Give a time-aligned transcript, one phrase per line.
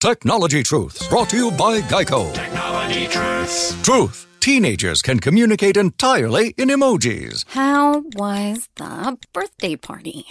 [0.00, 2.32] Technology Truths, brought to you by Geico.
[2.32, 3.74] Technology Truths.
[3.82, 4.26] Truth.
[4.38, 7.44] Teenagers can communicate entirely in emojis.
[7.48, 10.24] How was the birthday party?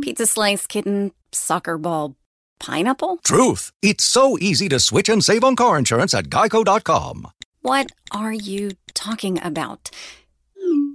[0.00, 2.16] Pizza slice, kitten, soccer ball,
[2.60, 3.18] pineapple?
[3.18, 3.72] Truth.
[3.82, 7.28] It's so easy to switch and save on car insurance at geico.com.
[7.60, 9.90] What are you talking about?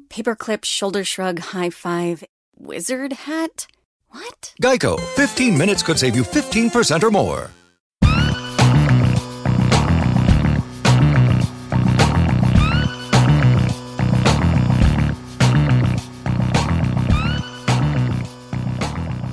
[0.10, 2.24] Paperclip, shoulder shrug, high five,
[2.58, 3.68] wizard hat?
[4.10, 4.56] What?
[4.60, 5.00] Geico.
[5.16, 7.52] 15 minutes could save you 15% or more.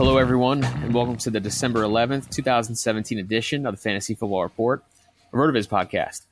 [0.05, 4.85] Hello, everyone, and welcome to the December 11th, 2017 edition of the Fantasy Football Report,
[5.33, 6.27] a RotoViz podcast.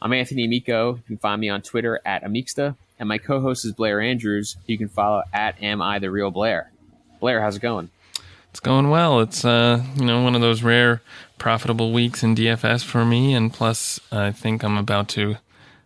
[0.00, 0.94] I'm Anthony Amico.
[0.94, 4.56] You can find me on Twitter at Amixta, and my co-host is Blair Andrews.
[4.66, 6.72] You can follow at Am I the Real Blair.
[7.20, 7.90] Blair, how's it going?
[8.48, 9.20] It's going well.
[9.20, 11.02] It's uh, you know one of those rare
[11.36, 15.36] profitable weeks in DFS for me, and plus I think I'm about to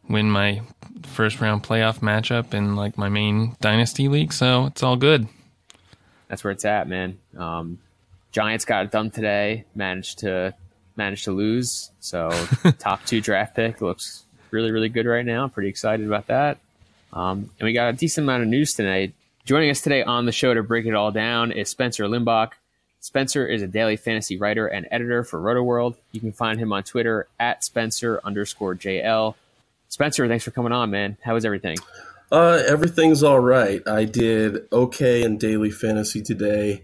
[0.09, 0.63] win my
[1.03, 5.27] first round playoff matchup in like my main dynasty league, so it's all good.
[6.33, 7.19] That's where it's at, man.
[7.37, 7.79] Um,
[8.31, 9.67] Giants got it done today.
[9.75, 10.55] Managed to
[10.97, 11.91] managed to lose.
[12.01, 12.31] So
[12.79, 15.47] top two draft pick looks really really good right now.
[15.49, 16.57] Pretty excited about that.
[17.13, 19.13] Um, and we got a decent amount of news tonight.
[19.45, 22.53] Joining us today on the show to break it all down is Spencer Limbach.
[23.01, 25.97] Spencer is a daily fantasy writer and editor for RotoWorld.
[26.13, 29.35] You can find him on Twitter at Spencer underscore JL.
[29.91, 31.19] Spencer, thanks for coming on, man.
[31.21, 31.77] How is everything?
[32.33, 33.87] Uh, everything's all right.
[33.87, 36.83] I did okay in daily fantasy today,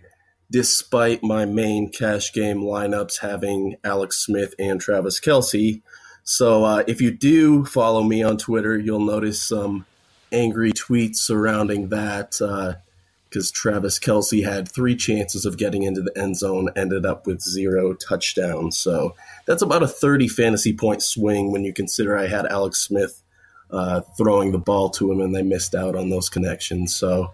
[0.51, 5.81] despite my main cash game lineups having Alex Smith and Travis Kelce.
[6.23, 9.87] So uh, if you do follow me on Twitter, you'll notice some
[10.31, 16.13] angry tweets surrounding that because uh, Travis Kelce had three chances of getting into the
[16.15, 18.77] end zone, ended up with zero touchdowns.
[18.77, 19.15] So
[19.47, 23.23] that's about a 30 fantasy point swing when you consider I had Alex Smith
[23.71, 26.95] uh, throwing the ball to him and they missed out on those connections.
[26.97, 27.33] So,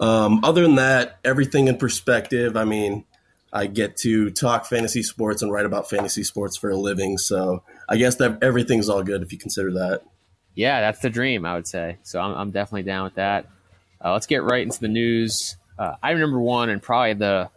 [0.00, 2.56] um, other than that, everything in perspective.
[2.56, 3.04] I mean,
[3.52, 7.18] I get to talk fantasy sports and write about fantasy sports for a living.
[7.18, 10.02] So, I guess that everything's all good if you consider that.
[10.54, 11.98] Yeah, that's the dream, I would say.
[12.02, 13.46] So, I'm, I'm definitely down with that.
[14.02, 15.56] Uh, let's get right into the news.
[15.78, 17.50] Uh, item number one, and probably the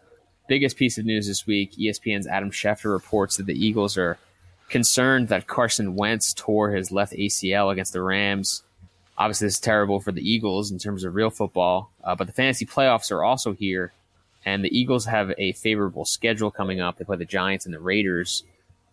[0.48, 4.18] biggest piece of news this week ESPN's Adam Schefter reports that the Eagles are
[4.74, 8.64] concerned that Carson Wentz tore his left ACL against the Rams.
[9.20, 12.34] Obviously, this is terrible for the Eagles in terms of real football, uh, but the
[12.34, 13.94] fantasy playoffs are also here,
[14.44, 16.98] and the Eagles have a favorable schedule coming up.
[16.98, 18.44] They play the Giants and the Raiders.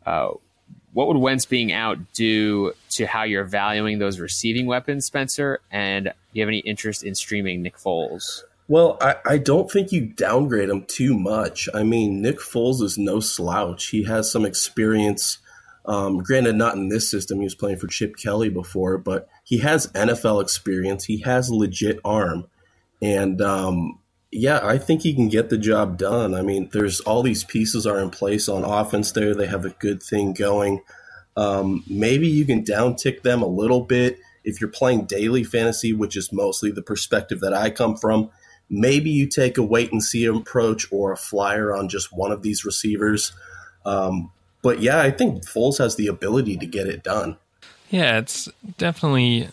[0.04, 0.32] Uh,
[0.92, 5.60] what would Wentz being out do to how you're valuing those receiving weapons, Spencer?
[5.70, 8.42] And do you have any interest in streaming Nick Foles?
[8.68, 11.70] Well, I, I don't think you downgrade him too much.
[11.72, 13.86] I mean, Nick Foles is no slouch.
[13.86, 15.38] He has some experience
[15.86, 17.38] um, granted, not in this system.
[17.38, 21.04] He was playing for Chip Kelly before, but he has NFL experience.
[21.04, 22.46] He has legit arm,
[23.00, 23.98] and um,
[24.30, 26.34] Yeah, I think he can get the job done.
[26.34, 29.34] I mean, there's all these pieces are in place on offense there.
[29.34, 30.82] They have a good thing going.
[31.36, 36.16] Um, maybe you can downtick them a little bit if you're playing daily fantasy, which
[36.16, 38.30] is mostly the perspective that I come from.
[38.68, 42.42] Maybe you take a wait and see approach or a flyer on just one of
[42.42, 43.32] these receivers.
[43.84, 44.30] Um,
[44.62, 47.36] but yeah, I think Foles has the ability to get it done.
[47.90, 48.48] Yeah, it's
[48.78, 49.48] definitely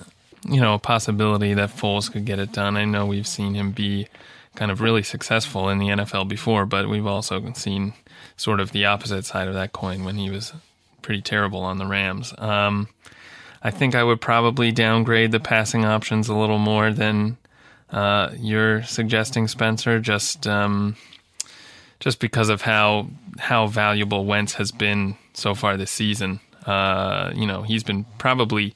[0.47, 2.77] you know a possibility that Foles could get it done.
[2.77, 4.07] I know we've seen him be
[4.55, 7.93] kind of really successful in the NFL before, but we've also seen
[8.35, 10.53] sort of the opposite side of that coin when he was
[11.01, 12.33] pretty terrible on the Rams.
[12.37, 12.89] Um,
[13.61, 17.37] I think I would probably downgrade the passing options a little more than
[17.89, 19.99] uh, you're suggesting, Spencer.
[19.99, 20.95] Just um,
[21.99, 23.07] just because of how
[23.39, 26.39] how valuable Wentz has been so far this season.
[26.65, 28.75] Uh, you know, he's been probably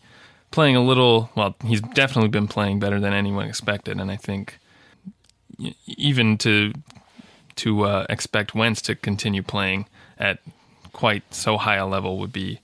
[0.51, 1.29] playing a little.
[1.35, 4.59] Well, he's definitely been playing better than anyone expected, and I think
[5.87, 6.73] even to
[7.57, 9.87] to uh, expect Wentz to continue playing
[10.17, 10.39] at
[10.93, 12.59] quite so high a level would be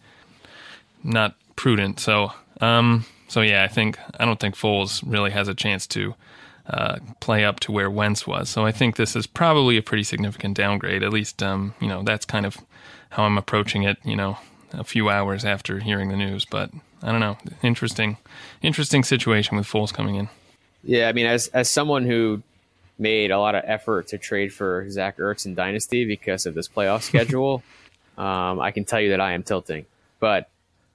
[1.03, 1.99] not prudent.
[1.99, 2.31] So,
[2.61, 6.15] um, so yeah, I think I don't think Foles really has a chance to
[6.69, 8.49] uh, play up to where Wentz was.
[8.49, 11.03] So I think this is probably a pretty significant downgrade.
[11.03, 12.57] At least, um, you know, that's kind of
[13.11, 13.97] how I'm approaching it.
[14.03, 14.37] You know,
[14.73, 16.71] a few hours after hearing the news, but
[17.01, 17.37] I don't know.
[17.61, 18.17] Interesting,
[18.61, 20.29] interesting situation with Foles coming in.
[20.83, 22.43] Yeah, I mean, as as someone who
[22.99, 26.67] made a lot of effort to trade for Zach Ertz in Dynasty because of this
[26.67, 27.63] playoff schedule,
[28.17, 29.85] um, I can tell you that I am tilting.
[30.19, 30.49] But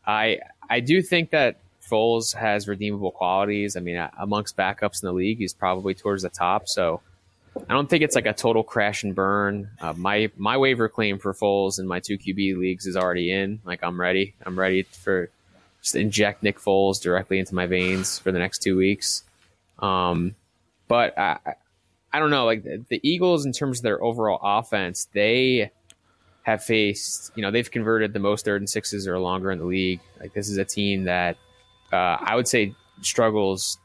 [0.06, 1.56] I I do think that
[1.92, 3.76] Foles has redeemable qualities.
[3.76, 6.66] I mean, amongst backups in the league, he's probably towards the top.
[6.66, 7.02] So
[7.68, 9.68] I don't think it's like a total crash and burn.
[9.80, 13.60] Uh, my my waiver claim for Foles in my two QB leagues is already in.
[13.64, 14.34] Like I'm ready.
[14.46, 15.28] I'm ready for
[15.82, 19.24] just inject Nick Foles directly into my veins for the next two weeks.
[19.80, 20.34] Um,
[20.88, 21.38] but I,
[22.12, 22.46] I don't know.
[22.46, 25.70] Like the, the Eagles, in terms of their overall offense, they
[26.44, 27.32] have faced.
[27.34, 30.00] You know, they've converted the most third and sixes or longer in the league.
[30.20, 31.36] Like this is a team that
[31.92, 33.78] uh, I would say struggles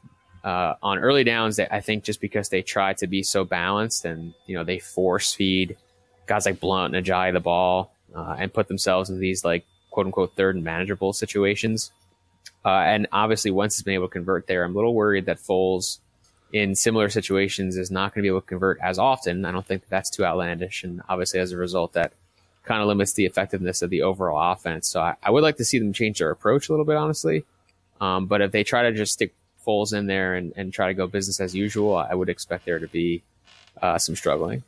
[0.44, 1.56] uh, on early downs.
[1.56, 4.78] that I think just because they try to be so balanced and you know they
[4.78, 5.76] force feed
[6.26, 10.06] guys like Blount and Ajayi the ball uh, and put themselves in these like quote
[10.06, 11.90] unquote third and manageable situations.
[12.64, 15.38] Uh, and obviously, Wentz has been able to convert there, I'm a little worried that
[15.38, 15.98] Foles
[16.52, 19.44] in similar situations is not going to be able to convert as often.
[19.44, 22.12] I don't think that that's too outlandish, and obviously, as a result, that
[22.64, 24.88] kind of limits the effectiveness of the overall offense.
[24.88, 27.44] So I, I would like to see them change their approach a little bit, honestly.
[28.00, 29.34] Um, but if they try to just stick
[29.66, 32.78] Foles in there and, and try to go business as usual, I would expect there
[32.78, 33.22] to be
[33.82, 34.62] uh, some struggling.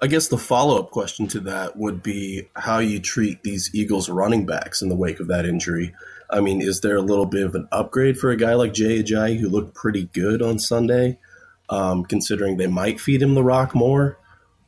[0.00, 4.10] I guess the follow up question to that would be how you treat these Eagles
[4.10, 5.94] running backs in the wake of that injury.
[6.28, 9.02] I mean, is there a little bit of an upgrade for a guy like Jay
[9.02, 11.18] Ajayi who looked pretty good on Sunday,
[11.70, 14.18] um, considering they might feed him the rock more?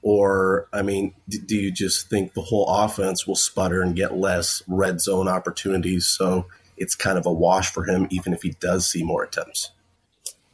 [0.00, 4.16] Or, I mean, do, do you just think the whole offense will sputter and get
[4.16, 6.06] less red zone opportunities?
[6.06, 6.46] So
[6.78, 9.70] it's kind of a wash for him, even if he does see more attempts?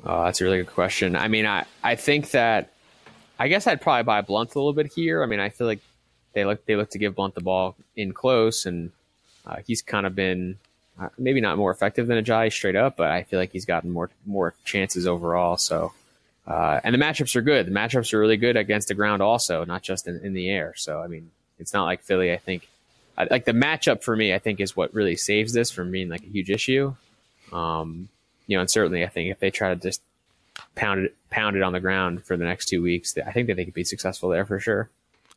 [0.05, 1.17] Oh, that's a really good question.
[1.17, 2.71] I mean, I, I think that
[3.39, 5.23] I guess I'd probably buy Blount a little bit here.
[5.23, 5.81] I mean, I feel like
[6.35, 8.91] they look they look to give Blount the ball in close, and
[9.47, 10.59] uh, he's kind of been
[11.01, 13.91] uh, maybe not more effective than Ajayi straight up, but I feel like he's gotten
[13.91, 15.57] more more chances overall.
[15.57, 15.93] So,
[16.47, 17.67] uh, and the matchups are good.
[17.67, 20.75] The matchups are really good against the ground, also, not just in, in the air.
[20.77, 22.33] So, I mean, it's not like Philly.
[22.33, 22.69] I think
[23.17, 26.09] I, like the matchup for me, I think is what really saves this from being
[26.09, 26.95] like a huge issue.
[27.53, 28.09] Um,
[28.47, 30.03] you know, and certainly I think if they try to just
[30.75, 33.57] pound it, pound it on the ground for the next two weeks, I think that
[33.57, 34.91] they could be successful there for sure.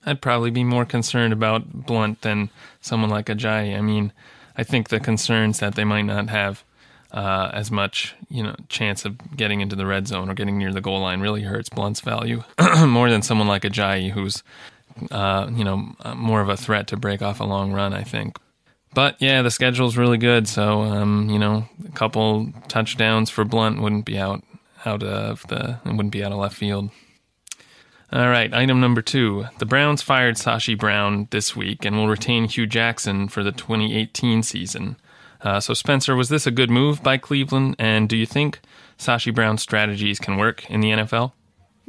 [0.06, 2.50] I'd probably be more concerned about Blount than
[2.82, 3.78] someone like Ajayi.
[3.78, 4.14] I mean,
[4.56, 6.64] I think the concerns that they might not have
[7.12, 10.74] uh, as much, you know, chance of getting into the red zone or getting near
[10.74, 12.44] the goal line really hurts Blount's value
[12.86, 14.44] more than someone like Ajayi, who's
[15.12, 18.38] uh, you know, more of a threat to break off a long run, I think.
[18.94, 23.82] But yeah, the schedule's really good, so um, you know, a couple touchdowns for Blount
[23.82, 24.44] wouldn't be out
[24.86, 26.90] out of the wouldn't be out of left field.
[28.12, 29.48] All right, item number two.
[29.60, 34.44] The Browns fired Sashi Brown this week and will retain Hue Jackson for the 2018
[34.44, 34.96] season.
[35.42, 37.76] Uh, so, Spencer, was this a good move by Cleveland?
[37.78, 38.62] And do you think
[38.98, 41.34] Sashi Brown's strategies can work in the NFL?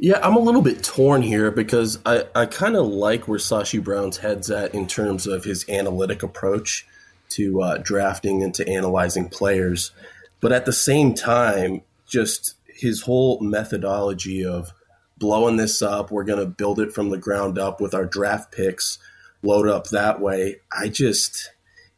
[0.01, 3.83] Yeah, I'm a little bit torn here because I, I kind of like where Sashi
[3.83, 6.87] Brown's head's at in terms of his analytic approach
[7.31, 9.91] to uh, drafting and to analyzing players.
[10.39, 14.71] But at the same time, just his whole methodology of
[15.17, 18.53] blowing this up, we're going to build it from the ground up with our draft
[18.53, 18.99] picks,
[19.43, 20.61] load up that way.
[20.71, 21.51] I just,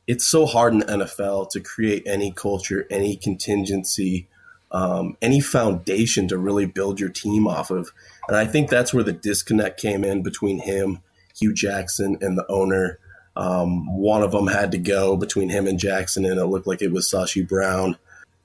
[0.08, 4.28] it's so hard in the NFL to create any culture, any contingency
[4.72, 7.92] um, any foundation to really build your team off of.
[8.28, 11.00] And I think that's where the disconnect came in between him,
[11.38, 13.00] Hue Jackson, and the owner.
[13.36, 16.82] Um, one of them had to go between him and Jackson, and it looked like
[16.82, 17.98] it was Sashi Brown.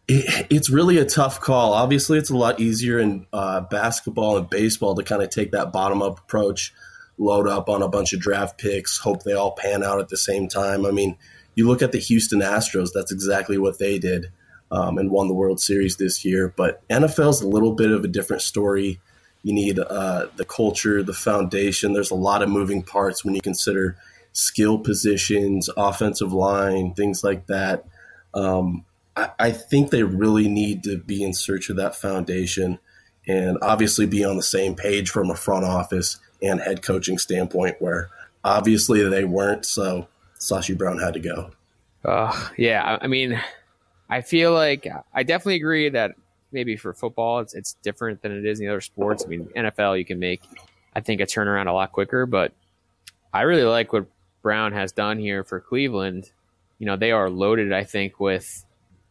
[0.08, 1.72] It, it's really a tough call.
[1.72, 5.72] Obviously, it's a lot easier in uh, basketball and baseball to kind of take that
[5.72, 6.72] bottom up approach,
[7.18, 10.16] load up on a bunch of draft picks, hope they all pan out at the
[10.16, 10.86] same time.
[10.86, 11.16] I mean,
[11.54, 14.30] you look at the Houston Astros, that's exactly what they did
[14.70, 16.52] um, and won the World Series this year.
[16.56, 19.00] But NFL's a little bit of a different story.
[19.42, 21.92] You need uh, the culture, the foundation.
[21.92, 23.96] There's a lot of moving parts when you consider
[24.32, 27.84] skill positions, offensive line, things like that.
[28.34, 28.84] Um,
[29.16, 32.78] I, I think they really need to be in search of that foundation
[33.26, 37.76] and obviously be on the same page from a front office and head coaching standpoint
[37.80, 38.10] where
[38.44, 39.64] obviously they weren't.
[39.64, 40.06] So
[40.38, 41.50] Sashi Brown had to go.
[42.04, 43.40] Uh, yeah, I mean,
[44.08, 46.14] I feel like I definitely agree that
[46.52, 49.24] maybe for football it's it's different than it is in the other sports.
[49.24, 50.42] I mean, NFL you can make
[50.94, 52.52] I think a turnaround a lot quicker, but
[53.32, 54.06] I really like what
[54.42, 56.30] Brown has done here for Cleveland.
[56.78, 58.64] You know, they are loaded, I think, with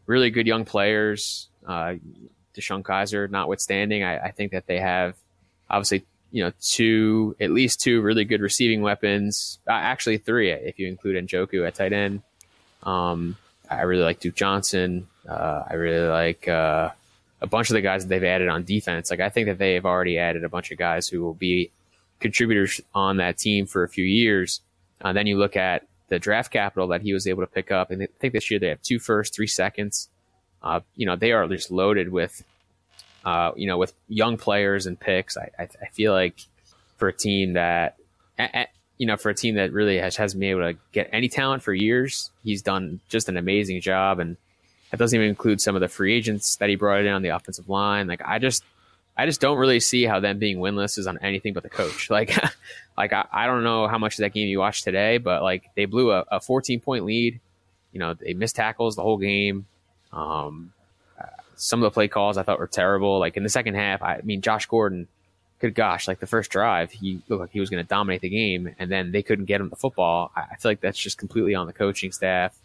[0.06, 1.50] really good young players.
[1.68, 1.96] Uh,
[2.56, 5.16] DeShone Kizer, notwithstanding, I, I think that they have
[5.70, 9.60] obviously you know two at least two really good receiving weapons.
[9.68, 12.22] Uh, actually, three if you include Njoku at tight end.
[12.84, 13.38] Um,
[13.70, 15.08] I really like Duke Johnson.
[15.28, 16.90] Uh, I really like uh,
[17.42, 19.10] a bunch of the guys that they've added on defense.
[19.10, 21.72] Like I think that they've already added a bunch of guys who will be
[22.20, 24.62] contributors on that team for a few years.
[25.02, 27.92] Uh, then you look at the draft capital that he was able to pick up,
[27.92, 30.10] and I think this year they have two first, three seconds.
[30.62, 32.44] Uh, you know, they are just loaded with,
[33.24, 35.38] uh, you know, with young players and picks.
[35.38, 36.40] I, I, I feel like
[36.98, 37.98] for a team that,
[38.98, 41.64] you know, for a team that really has, hasn't been able to get any talent
[41.64, 44.20] for years, he's done just an amazing job.
[44.20, 44.38] And
[44.92, 47.30] that doesn't even include some of the free agents that he brought in on the
[47.30, 48.08] offensive line.
[48.08, 48.64] Like, I just,
[49.18, 52.10] I just don't really see how them being winless is on anything but the coach.
[52.16, 52.38] Like,
[52.98, 55.70] like I, I don't know how much of that game you watched today, but like
[55.76, 57.40] they blew a, a 14 point lead.
[57.92, 59.66] You know, they missed tackles the whole game.
[60.14, 60.72] Um,
[61.20, 61.26] uh,
[61.56, 63.20] some of the play calls I thought were terrible.
[63.20, 65.08] Like in the second half, I mean, Josh Gordon
[65.60, 68.30] good gosh, like the first drive, he looked like he was going to dominate the
[68.30, 70.32] game, and then they couldn't get him the football.
[70.36, 72.58] I, feel like that's just completely on the coaching staff.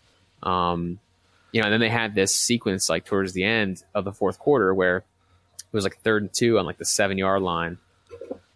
[0.43, 0.99] Um,
[1.53, 4.39] you know, and then they had this sequence like towards the end of the fourth
[4.39, 7.79] quarter where it was like third and two on like the seven yard line,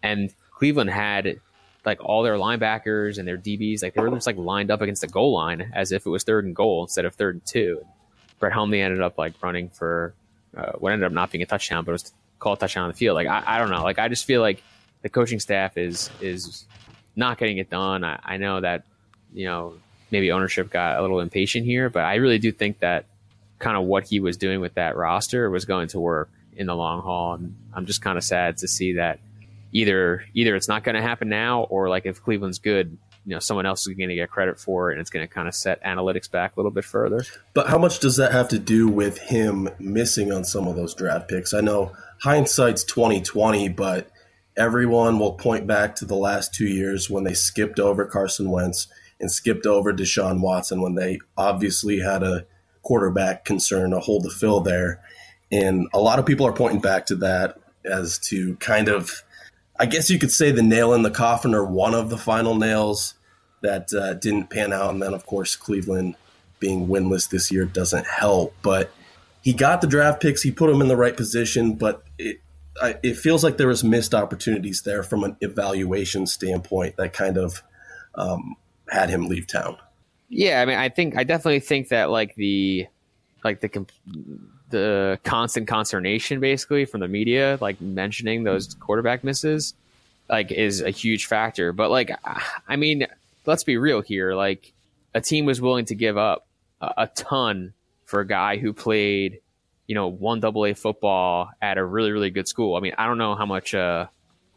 [0.02, 1.40] and Cleveland had
[1.84, 5.02] like all their linebackers and their DBs like they were just like lined up against
[5.02, 7.84] the goal line as if it was third and goal instead of third and two.
[8.40, 10.14] Brett Hundley ended up like running for
[10.56, 12.96] uh, what ended up not being a touchdown, but it was call touchdown on the
[12.96, 13.14] field.
[13.14, 13.82] Like I, I don't know.
[13.82, 14.62] Like I just feel like
[15.02, 16.64] the coaching staff is is
[17.16, 18.04] not getting it done.
[18.04, 18.84] I, I know that
[19.32, 19.74] you know
[20.10, 23.06] maybe ownership got a little impatient here, but I really do think that
[23.58, 26.74] kind of what he was doing with that roster was going to work in the
[26.74, 27.34] long haul.
[27.34, 29.20] And I'm just kind of sad to see that
[29.72, 33.38] either either it's not going to happen now, or like if Cleveland's good, you know
[33.38, 35.54] someone else is going to get credit for it and it's going to kind of
[35.54, 37.24] set analytics back a little bit further.
[37.54, 40.94] But how much does that have to do with him missing on some of those
[40.94, 41.54] draft picks?
[41.54, 44.10] I know hindsight's 2020 but
[44.56, 48.86] everyone will point back to the last two years when they skipped over carson wentz
[49.20, 52.46] and skipped over deshaun watson when they obviously had a
[52.84, 55.02] quarterback concern a hole to fill there.
[55.50, 59.24] And a lot of people are pointing back to that as to kind of
[59.78, 62.54] I guess you could say the nail in the coffin or one of the final
[62.54, 63.14] nails
[63.62, 64.90] that uh, didn't pan out.
[64.90, 66.16] And then, of course, Cleveland
[66.60, 68.54] being winless this year doesn't help.
[68.62, 68.92] But
[69.42, 72.40] he got the draft picks, he put them in the right position, but it,
[72.80, 77.36] I, it feels like there was missed opportunities there from an evaluation standpoint that kind
[77.36, 77.62] of
[78.14, 78.56] um,
[78.88, 79.76] had him leave town.
[80.28, 82.86] Yeah, I mean, I think I definitely think that like the
[83.44, 83.68] like the
[84.74, 89.74] the constant consternation basically from the media, like mentioning those quarterback misses,
[90.28, 91.72] like is a huge factor.
[91.72, 92.10] But like,
[92.68, 93.06] I mean,
[93.46, 94.34] let's be real here.
[94.34, 94.72] Like,
[95.14, 96.44] a team was willing to give up
[96.80, 97.72] a, a ton
[98.04, 99.40] for a guy who played,
[99.86, 102.74] you know, one double A football at a really, really good school.
[102.74, 104.06] I mean, I don't know how much, uh,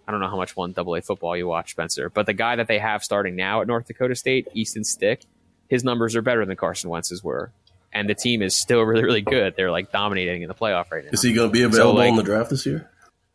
[0.07, 2.55] I don't know how much one double A football you watch, Spencer, but the guy
[2.55, 5.25] that they have starting now at North Dakota State, Easton Stick,
[5.69, 7.51] his numbers are better than Carson Wentz's were
[7.93, 9.55] and the team is still really, really good.
[9.55, 11.11] They're like dominating in the playoff right now.
[11.11, 12.89] Is he going to be available so, like, in the draft this year?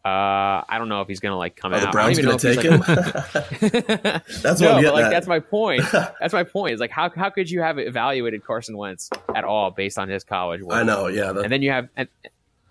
[0.05, 1.83] Uh, I don't know if he's going to like come Are out.
[1.83, 2.81] The Browns going to take him.
[4.43, 5.11] that's no, what like at.
[5.11, 5.85] that's my point.
[5.93, 6.75] That's my point.
[6.75, 10.25] Is like how how could you have evaluated Carson Wentz at all based on his
[10.25, 10.77] college work?
[10.77, 11.31] I know, yeah.
[11.31, 11.45] That...
[11.45, 12.09] And then you have and,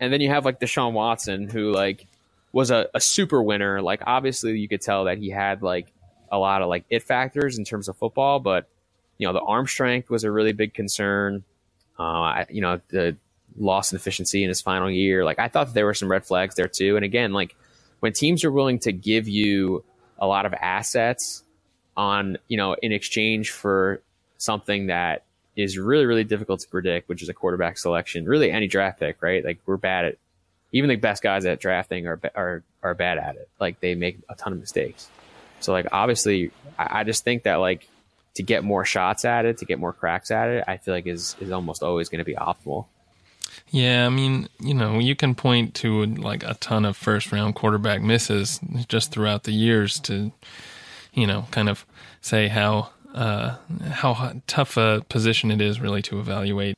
[0.01, 2.05] and then you have like Deshaun Watson, who like
[2.51, 3.81] was a, a super winner.
[3.81, 5.88] Like obviously you could tell that he had like
[6.29, 8.67] a lot of like it factors in terms of football, but
[9.17, 11.45] you know the arm strength was a really big concern.
[11.98, 13.15] Uh, you know, the
[13.57, 15.24] loss in efficiency in his final year.
[15.24, 16.95] Like I thought there were some red flags there too.
[16.95, 17.55] And again, like
[18.00, 19.83] when teams are willing to give you
[20.17, 21.43] a lot of assets
[21.98, 24.01] on, you know, in exchange for
[24.38, 25.24] something that
[25.55, 29.21] is really, really difficult to predict, which is a quarterback selection, really any draft pick,
[29.21, 29.43] right?
[29.43, 30.17] Like we're bad at
[30.71, 33.50] even the best guys at drafting are, are, are bad at it.
[33.60, 35.10] Like they make a ton of mistakes.
[35.60, 37.88] So like, obviously I, I just think that like
[38.35, 41.07] to get more shots at it, to get more cracks at it, I feel like
[41.07, 42.85] is, is almost always going to be optimal.
[43.69, 47.55] Yeah, I mean, you know, you can point to like a ton of first round
[47.55, 50.31] quarterback misses just throughout the years to,
[51.13, 51.85] you know, kind of
[52.21, 53.57] say how uh,
[53.89, 56.77] how tough a position it is really to evaluate.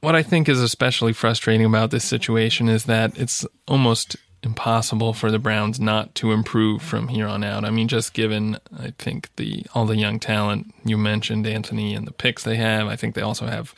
[0.00, 5.30] What I think is especially frustrating about this situation is that it's almost impossible for
[5.30, 7.64] the Browns not to improve from here on out.
[7.64, 12.06] I mean, just given I think the all the young talent you mentioned, Anthony, and
[12.06, 13.74] the picks they have, I think they also have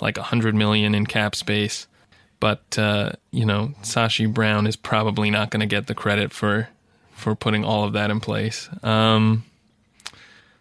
[0.00, 1.86] like a hundred million in cap space.
[2.40, 6.68] But uh, you know, Sashi Brown is probably not going to get the credit for
[7.12, 8.68] for putting all of that in place.
[8.82, 9.44] Um,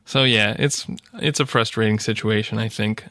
[0.06, 2.58] so yeah, it's it's a frustrating situation.
[2.58, 3.06] I think.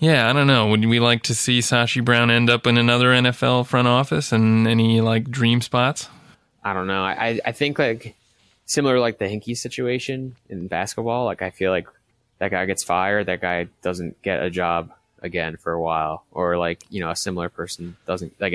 [0.00, 0.66] Yeah, I don't know.
[0.68, 4.66] Would we like to see Sashi Brown end up in another NFL front office and
[4.66, 6.08] any like dream spots?
[6.64, 7.04] I don't know.
[7.04, 8.16] I I think like
[8.64, 11.26] similar like the Hinkie situation in basketball.
[11.26, 11.86] Like I feel like
[12.38, 14.90] that guy gets fired, that guy doesn't get a job
[15.22, 18.54] again for a while, or like you know a similar person doesn't like.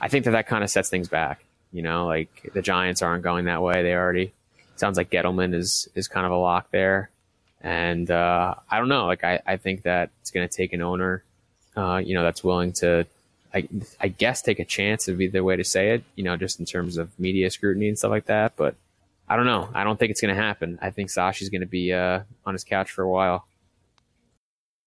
[0.00, 1.44] I think that that kind of sets things back.
[1.72, 3.82] You know, like the Giants aren't going that way.
[3.82, 4.32] They already
[4.76, 7.10] sounds like Gettleman is is kind of a lock there,
[7.66, 9.06] and uh, I don't know.
[9.06, 11.24] Like I I think that it's going to take an owner,
[11.76, 13.06] uh, you know, that's willing to.
[13.52, 13.68] I,
[14.00, 16.66] I guess take a chance be the way to say it, you know, just in
[16.66, 18.52] terms of media scrutiny and stuff like that.
[18.54, 18.74] But
[19.28, 19.70] I don't know.
[19.72, 20.78] I don't think it's going to happen.
[20.82, 23.46] I think Sashi's going to be uh, on his couch for a while.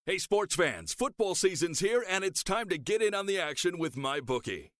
[0.06, 3.80] Hey, sports fans, football season's here, and it's time to get in on the action
[3.80, 4.70] with MyBookie.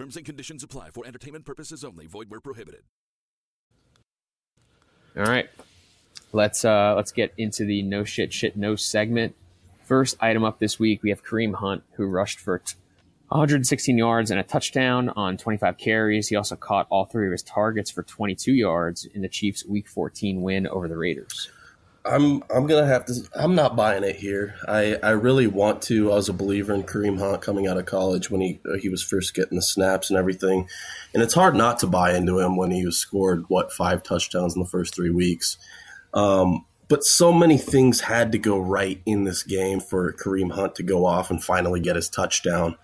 [0.00, 2.06] Terms and conditions apply for entertainment purposes only.
[2.06, 2.84] Void where prohibited.
[5.14, 5.50] All right,
[6.32, 9.36] let's uh, let's get into the no shit shit no segment.
[9.84, 12.62] First item up this week, we have Kareem Hunt, who rushed for
[13.28, 16.28] 116 yards and a touchdown on 25 carries.
[16.28, 19.86] He also caught all three of his targets for 22 yards in the Chiefs' Week
[19.86, 21.50] 14 win over the Raiders.
[22.04, 23.14] I'm I'm gonna have to.
[23.34, 24.54] I'm not buying it here.
[24.66, 26.10] I, I really want to.
[26.10, 29.02] I was a believer in Kareem Hunt coming out of college when he he was
[29.02, 30.66] first getting the snaps and everything,
[31.12, 34.54] and it's hard not to buy into him when he was scored what five touchdowns
[34.56, 35.58] in the first three weeks.
[36.14, 40.74] Um, but so many things had to go right in this game for Kareem Hunt
[40.76, 42.76] to go off and finally get his touchdown.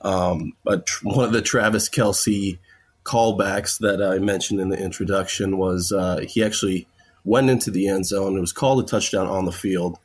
[0.00, 2.58] Um, but one of the Travis Kelce
[3.04, 6.88] callbacks that I mentioned in the introduction was uh, he actually
[7.24, 8.36] went into the end zone.
[8.36, 9.98] It was called a touchdown on the field.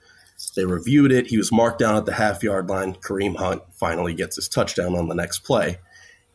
[0.56, 1.28] They reviewed it.
[1.28, 2.94] He was marked down at the half yard line.
[2.96, 5.80] Kareem Hunt finally gets his touchdown on the next play.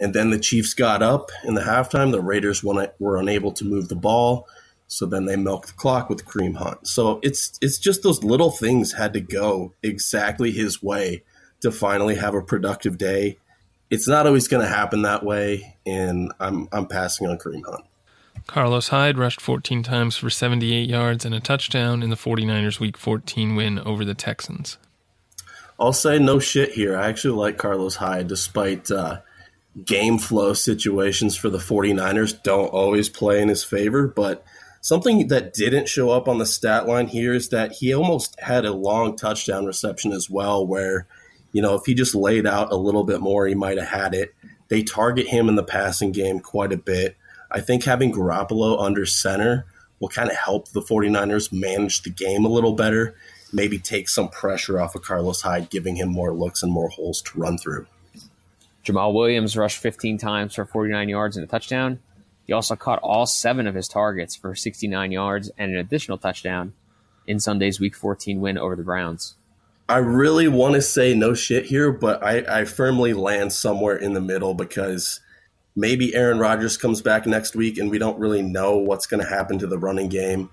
[0.01, 2.11] And then the Chiefs got up in the halftime.
[2.11, 4.47] The Raiders were unable to move the ball.
[4.87, 6.87] So then they milked the clock with Kareem Hunt.
[6.87, 11.23] So it's it's just those little things had to go exactly his way
[11.62, 13.38] to finally have a productive day.
[13.90, 17.85] It's not always going to happen that way, and I'm I'm passing on Kareem Hunt.
[18.47, 22.97] Carlos Hyde rushed 14 times for 78 yards and a touchdown in the 49ers Week
[22.97, 24.79] 14 win over the Texans.
[25.79, 26.97] I'll say no shit here.
[26.97, 29.20] I actually like Carlos Hyde, despite uh,
[29.85, 34.07] game flow situations for the 49ers don't always play in his favor.
[34.07, 34.44] But
[34.81, 38.64] something that didn't show up on the stat line here is that he almost had
[38.64, 41.07] a long touchdown reception as well, where,
[41.53, 44.14] you know, if he just laid out a little bit more, he might have had
[44.14, 44.35] it.
[44.68, 47.16] They target him in the passing game quite a bit.
[47.50, 49.66] I think having Garoppolo under center
[50.00, 53.14] will kind of help the 49ers manage the game a little better,
[53.52, 57.22] maybe take some pressure off of Carlos Hyde, giving him more looks and more holes
[57.22, 57.87] to run through.
[58.85, 62.00] Jamaal Williams rushed 15 times for 49 yards and a touchdown.
[62.46, 66.74] He also caught all seven of his targets for 69 yards and an additional touchdown.
[67.26, 69.37] in Sunday's Week 14 win over the Browns.
[69.88, 74.12] I really want to say no shit here, but I, I firmly land somewhere in
[74.12, 75.20] the middle because
[75.76, 79.28] maybe Aaron Rodgers comes back next week and we don't really know what's going to
[79.28, 80.50] happen to the running game.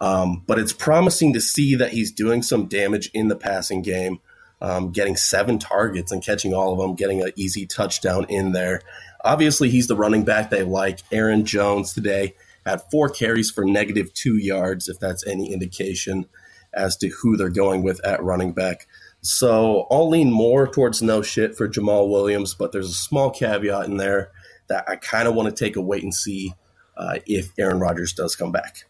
[0.00, 4.20] Um, but it's promising to see that he's doing some damage in the passing game,
[4.60, 8.80] um, getting seven targets and catching all of them, getting an easy touchdown in there.
[9.24, 11.00] Obviously, he's the running back they like.
[11.12, 16.26] Aaron Jones today had four carries for negative two yards, if that's any indication
[16.72, 18.86] as to who they're going with at running back.
[19.22, 23.86] So I'll lean more towards no shit for Jamaal Williams, but there's a small caveat
[23.86, 24.30] in there
[24.70, 26.54] that I kind of want to take a wait and see
[26.96, 28.84] uh, if Aaron Rodgers does come back.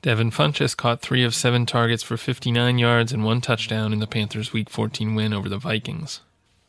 [0.00, 4.06] Devin Funchess caught three of seven targets for 59 yards and one touchdown in the
[4.06, 6.20] Panthers' Week 14 win over the Vikings.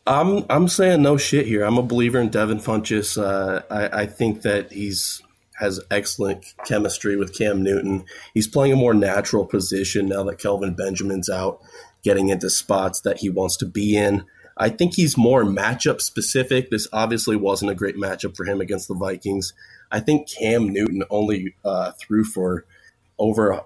[0.07, 1.63] I'm I'm saying no shit here.
[1.63, 3.17] I'm a believer in Devin Funchess.
[3.17, 5.21] Uh, I, I think that he's
[5.55, 8.05] has excellent chemistry with Cam Newton.
[8.33, 11.61] He's playing a more natural position now that Kelvin Benjamin's out,
[12.03, 14.25] getting into spots that he wants to be in.
[14.57, 16.69] I think he's more matchup specific.
[16.69, 19.53] This obviously wasn't a great matchup for him against the Vikings.
[19.91, 22.65] I think Cam Newton only uh, threw for
[23.17, 23.61] over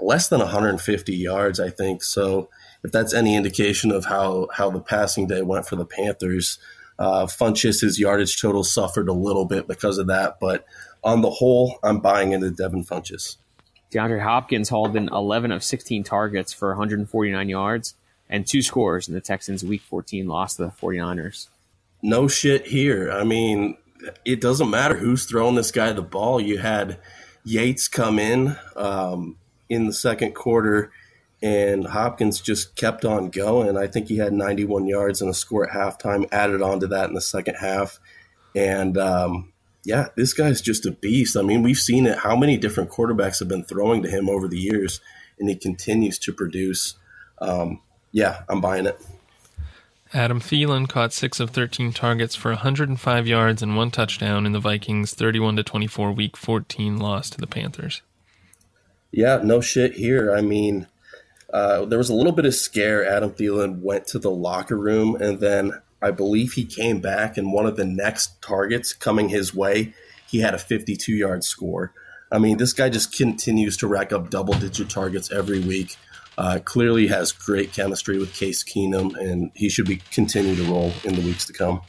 [0.00, 2.02] less than 150 yards, I think.
[2.02, 2.48] So
[2.82, 6.58] if that's any indication of how, how the passing day went for the Panthers,
[6.98, 10.64] uh, Funchess' yardage total suffered a little bit because of that, but
[11.02, 13.36] on the whole, I'm buying into Devin Funchess.
[13.90, 17.94] DeAndre Hopkins hauled in 11 of 16 targets for 149 yards
[18.28, 21.48] and two scores in the Texans' Week 14 loss to the 49ers.
[22.02, 23.10] No shit here.
[23.10, 23.76] I mean,
[24.24, 26.40] it doesn't matter who's throwing this guy the ball.
[26.40, 26.98] You had
[27.44, 29.36] Yates come in um,
[29.68, 30.90] in the second quarter,
[31.42, 33.76] and Hopkins just kept on going.
[33.76, 37.08] I think he had 91 yards and a score at halftime, added on to that
[37.08, 38.00] in the second half.
[38.54, 39.52] And um,
[39.84, 41.36] yeah, this guy's just a beast.
[41.36, 42.18] I mean, we've seen it.
[42.18, 45.00] How many different quarterbacks have been throwing to him over the years,
[45.38, 46.94] and he continues to produce.
[47.40, 47.80] Um,
[48.14, 48.98] yeah, I'm buying it.
[50.14, 54.60] Adam Thielen caught six of 13 targets for 105 yards and one touchdown in the
[54.60, 58.02] Vikings' 31 to 24 Week 14 loss to the Panthers.
[59.10, 60.32] Yeah, no shit here.
[60.32, 60.86] I mean,
[61.52, 63.04] uh, there was a little bit of scare.
[63.04, 67.52] Adam Thielen went to the locker room, and then I believe he came back, and
[67.52, 69.92] one of the next targets coming his way,
[70.28, 71.92] he had a 52 yard score.
[72.30, 75.96] I mean, this guy just continues to rack up double digit targets every week.
[76.36, 80.92] Uh, clearly has great chemistry with Case Keenum, and he should be continue to roll
[81.04, 81.80] in the weeks to come.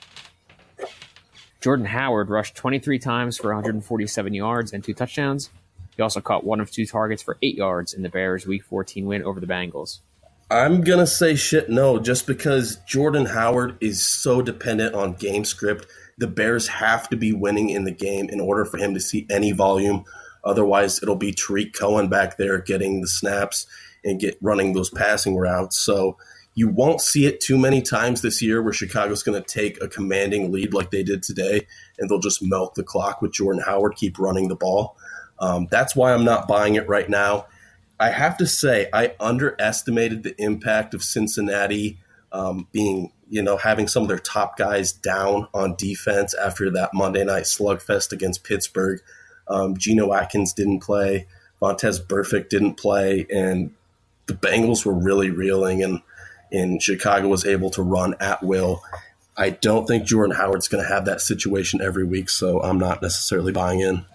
[1.61, 5.49] Jordan Howard rushed 23 times for 147 yards and two touchdowns.
[5.95, 9.05] He also caught one of two targets for eight yards in the Bears' Week 14
[9.07, 10.01] win over the Bengals.
[10.51, 15.87] I'm gonna say shit no, just because Jordan Howard is so dependent on game script.
[16.19, 19.25] The Bears have to be winning in the game in order for him to see
[19.31, 20.05] any volume.
[20.43, 23.65] Otherwise, it'll be Tarik Cohen back there getting the snaps
[24.05, 25.77] and get running those passing routes.
[25.77, 26.17] So
[26.53, 29.89] you won't see it too many times this year where Chicago's going to take a
[29.89, 31.67] commanding lead like they did today,
[31.99, 34.95] and they'll just melt the clock with Jordan Howard, keep running the ball.
[35.39, 37.47] Um, that's why I'm not buying it right now.
[37.99, 41.97] I have to say, I underestimated the impact of Cincinnati
[42.31, 46.93] um, being, you know, having some of their top guys down on defense after that
[46.93, 49.01] Monday night slugfest against Pittsburgh.
[49.47, 51.27] Um, Geno Atkins didn't play,
[51.61, 53.71] Vontaze Burfict didn't play, and
[54.27, 56.01] the Bengals were really reeling, and,
[56.51, 58.81] and Chicago was able to run at will.
[59.37, 63.01] I don't think Jordan Howard's going to have that situation every week, so I'm not
[63.01, 64.05] necessarily buying in.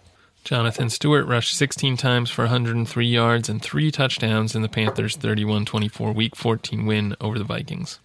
[0.44, 5.66] Jonathan Stewart rushed 16 times for 103 yards and three touchdowns in the Panthers' 31
[5.66, 8.00] 24 Week 14 win over the Vikings.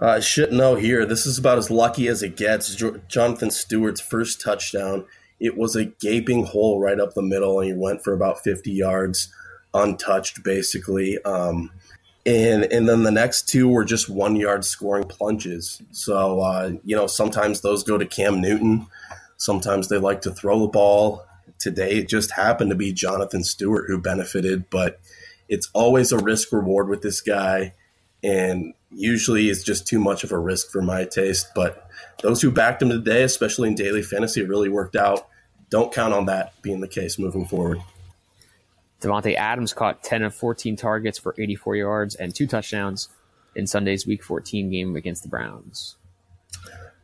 [0.00, 1.04] Uh, shit, no, here.
[1.06, 2.74] This is about as lucky as it gets.
[2.74, 5.04] Jo- Jonathan Stewart's first touchdown.
[5.38, 8.72] It was a gaping hole right up the middle, and he went for about 50
[8.72, 9.32] yards,
[9.74, 11.22] untouched, basically.
[11.24, 11.70] Um,
[12.24, 15.82] and and then the next two were just one yard scoring plunges.
[15.90, 18.86] So uh, you know, sometimes those go to Cam Newton.
[19.36, 21.26] Sometimes they like to throw the ball
[21.58, 25.00] today it just happened to be Jonathan Stewart who benefited, but
[25.48, 27.74] it's always a risk reward with this guy.
[28.22, 31.48] And usually it's just too much of a risk for my taste.
[31.54, 31.88] But
[32.22, 35.26] those who backed him today, especially in daily fantasy, really worked out.
[35.70, 37.80] Don't count on that being the case moving forward.
[39.04, 43.08] Davante Adams caught 10 of 14 targets for 84 yards and two touchdowns
[43.54, 45.96] in Sunday's Week 14 game against the Browns.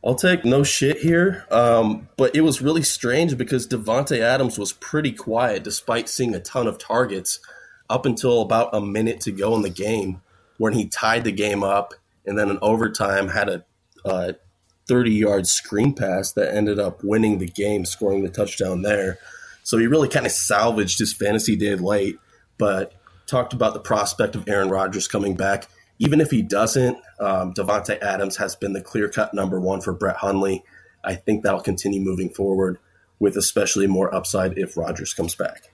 [0.02, 1.44] I'll take no shit here.
[1.50, 6.40] Um, but it was really strange because Davante Adams was pretty quiet despite seeing a
[6.40, 7.38] ton of targets
[7.90, 10.22] up until about a minute to go in the game
[10.56, 11.92] when he tied the game up
[12.24, 13.64] and then in overtime had a
[14.04, 14.32] uh,
[14.88, 19.18] 30 yard screen pass that ended up winning the game, scoring the touchdown there.
[19.70, 22.18] So he really kind of salvaged his fantasy day late.
[22.58, 22.92] But
[23.28, 25.68] talked about the prospect of Aaron Rodgers coming back.
[26.00, 29.92] Even if he doesn't, um, Davante Adams has been the clear cut number one for
[29.92, 30.64] Brett Hundley.
[31.04, 32.78] I think that'll continue moving forward
[33.20, 35.70] with especially more upside if Rodgers comes back.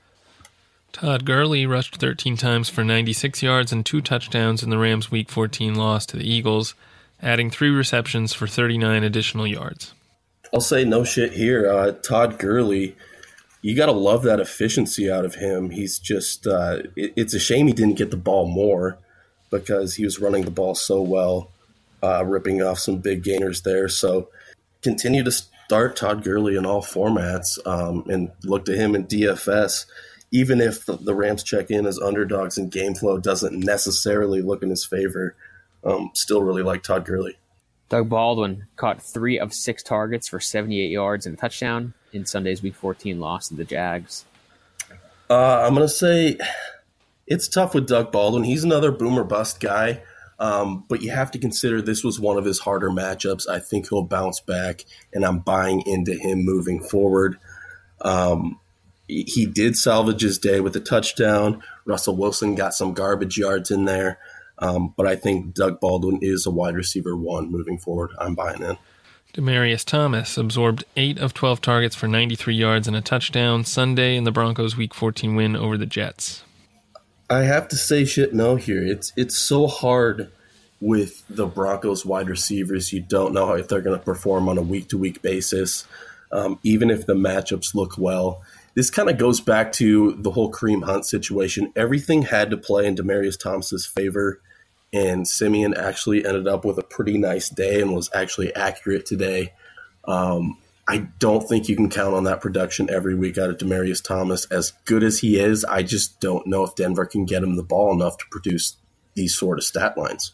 [0.92, 5.30] Todd Gurley rushed 13 times for 96 yards and two touchdowns in the Rams' Week
[5.30, 6.74] 14 loss to the Eagles,
[7.22, 9.94] adding three receptions for 39 additional yards.
[10.52, 11.70] I'll say no shit here.
[11.70, 12.94] Uh, Todd Gurley,
[13.66, 15.70] you got to love that efficiency out of him.
[15.70, 18.96] He's just, uh, it, it's a shame he didn't get the ball more
[19.50, 21.50] because he was running the ball so well,
[22.00, 23.88] uh, ripping off some big gainers there.
[23.88, 24.28] So
[24.82, 29.86] continue to start Todd Gurley in all formats um, and look to him in DFS.
[30.30, 34.62] Even if the, the, Rams check in as underdogs and game flow doesn't necessarily look
[34.62, 35.34] in his favor,
[35.82, 37.36] um, still really like Todd Gurley.
[37.88, 42.62] Doug Baldwin caught three of six targets for 78 yards and a touchdown in Sunday's
[42.62, 44.24] Week 14 loss to the Jags.
[45.28, 46.38] Uh, I'm going to say
[47.26, 48.44] it's tough with Doug Baldwin.
[48.44, 50.02] He's another boomer bust guy,
[50.38, 53.48] um, but you have to consider this was one of his harder matchups.
[53.48, 57.38] I think he'll bounce back, and I'm buying into him moving forward.
[58.00, 58.58] Um,
[59.08, 61.62] he did salvage his day with a touchdown.
[61.84, 64.18] Russell Wilson got some garbage yards in there.
[64.58, 68.10] Um, but I think Doug Baldwin is a wide receiver one moving forward.
[68.18, 68.76] I'm buying in.
[69.36, 74.24] Demaryius Thomas absorbed 8 of 12 targets for 93 yards and a touchdown Sunday in
[74.24, 76.42] the Broncos' Week 14 win over the Jets.
[77.28, 78.82] I have to say shit no here.
[78.82, 80.32] It's it's so hard
[80.80, 82.94] with the Broncos wide receivers.
[82.94, 85.86] You don't know if they're going to perform on a week to week basis,
[86.32, 88.42] um, even if the matchups look well.
[88.74, 91.72] This kind of goes back to the whole Kareem Hunt situation.
[91.76, 94.40] Everything had to play in Demaryius Thomas's favor
[94.96, 99.52] and Siemian actually ended up with a pretty nice day and was actually accurate today.
[100.04, 100.56] Um,
[100.88, 104.46] I don't think you can count on that production every week out of Demaryius Thomas.
[104.46, 107.62] As good as he is, I just don't know if Denver can get him the
[107.62, 108.76] ball enough to produce
[109.14, 110.32] these sort of stat lines.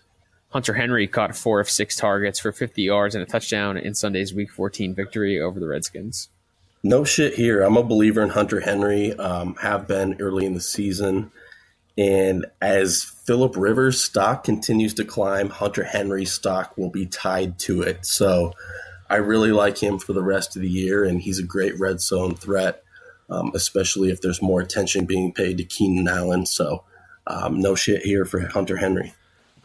[0.50, 4.34] Hunter Henry caught four of six targets for 50 yards and a touchdown in Sunday's
[4.34, 6.28] Week 14 victory over the Redskins.
[6.84, 7.62] No shit here.
[7.62, 9.14] I'm a believer in Hunter Henry.
[9.14, 11.32] Um, have been early in the season.
[11.98, 17.82] And as Philip Rivers' stock continues to climb, Hunter Henry's stock will be tied to
[17.82, 18.06] it.
[18.06, 18.52] So
[19.10, 22.00] I really like him for the rest of the year, and he's a great red
[22.00, 22.82] zone threat,
[23.28, 26.46] um, especially if there's more attention being paid to Keenan Allen.
[26.46, 26.84] So
[27.26, 29.12] um, no shit here for Hunter Henry.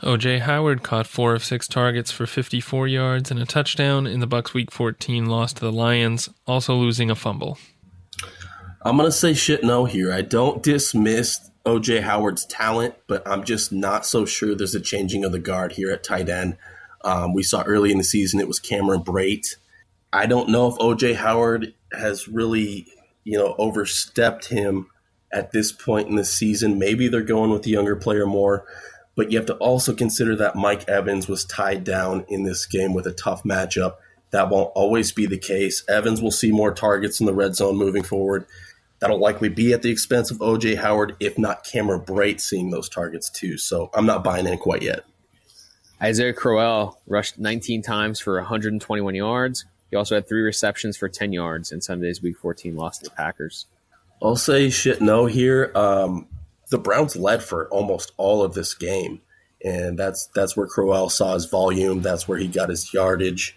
[0.03, 4.27] OJ Howard caught four of six targets for 54 yards and a touchdown in the
[4.27, 7.57] Bucs Week 14 loss to the Lions, also losing a fumble.
[8.83, 10.13] I'm gonna say shit no here.
[10.13, 15.25] I don't dismiss OJ Howard's talent, but I'm just not so sure there's a changing
[15.25, 16.57] of the guard here at tight end.
[17.03, 19.57] Um, we saw early in the season it was Cameron Brate.
[20.13, 22.87] I don't know if OJ Howard has really,
[23.25, 24.87] you know, overstepped him
[25.31, 26.79] at this point in the season.
[26.79, 28.65] Maybe they're going with the younger player more,
[29.17, 32.93] but you have to also consider that Mike Evans was tied down in this game
[32.93, 33.95] with a tough matchup.
[34.31, 35.83] That won't always be the case.
[35.89, 38.45] Evans will see more targets in the red zone moving forward.
[38.99, 42.89] That'll likely be at the expense of OJ Howard, if not Cameron Brate seeing those
[42.89, 43.57] targets too.
[43.57, 45.03] So I'm not buying in quite yet.
[46.01, 49.65] Isaiah Crowell rushed 19 times for 121 yards.
[49.89, 53.11] He also had three receptions for 10 yards in Sunday's Week 14 loss to the
[53.11, 53.65] Packers.
[54.21, 55.71] I'll say shit no here.
[55.75, 56.27] Um,
[56.69, 59.21] the Browns led for almost all of this game,
[59.63, 62.01] and that's that's where Crowell saw his volume.
[62.01, 63.55] That's where he got his yardage,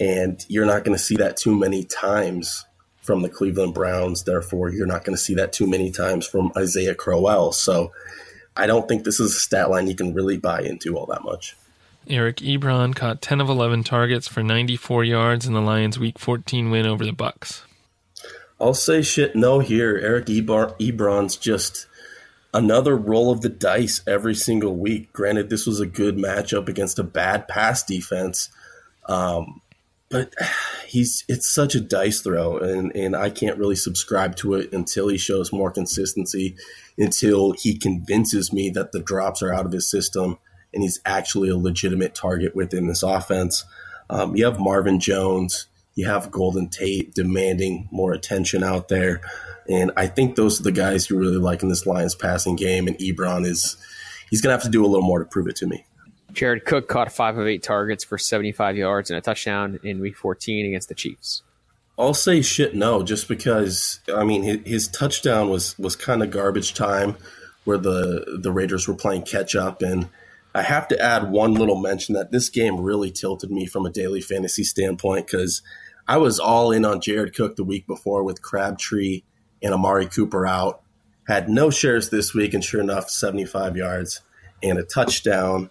[0.00, 2.64] and you're not going to see that too many times
[3.08, 4.24] from the Cleveland Browns.
[4.24, 7.52] Therefore, you're not going to see that too many times from Isaiah Crowell.
[7.52, 7.90] So
[8.54, 11.24] I don't think this is a stat line you can really buy into all that
[11.24, 11.56] much.
[12.06, 16.68] Eric Ebron caught 10 of 11 targets for 94 yards in the Lions' Week 14
[16.70, 17.62] win over the Bucs.
[18.60, 19.96] I'll say shit no here.
[19.96, 21.86] Eric Ebron's just
[22.52, 25.14] another roll of the dice every single week.
[25.14, 28.50] Granted, this was a good matchup against a bad pass defense.
[29.06, 29.62] Um,
[30.10, 30.34] but
[30.86, 35.08] he's it's such a dice throw and and I can't really subscribe to it until
[35.08, 36.56] he shows more consistency
[36.96, 40.38] until he convinces me that the drops are out of his system
[40.72, 43.64] and he's actually a legitimate target within this offense.
[44.10, 49.20] Um, you have Marvin Jones, you have Golden Tate demanding more attention out there,
[49.68, 52.86] and I think those are the guys you really like in this Lions passing game.
[52.86, 53.76] And Ebron is
[54.30, 55.84] he's gonna have to do a little more to prove it to me.
[56.38, 60.16] Jared Cook caught five of eight targets for 75 yards and a touchdown in Week
[60.16, 61.42] 14 against the Chiefs.
[61.98, 66.30] I'll say shit no, just because I mean his, his touchdown was was kind of
[66.30, 67.16] garbage time,
[67.64, 70.08] where the the Raiders were playing catch up, and
[70.54, 73.90] I have to add one little mention that this game really tilted me from a
[73.90, 75.60] daily fantasy standpoint because
[76.06, 79.22] I was all in on Jared Cook the week before with Crabtree
[79.60, 80.82] and Amari Cooper out,
[81.26, 84.20] had no shares this week, and sure enough, 75 yards
[84.62, 85.70] and a touchdown